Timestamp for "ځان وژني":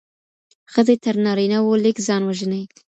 2.07-2.61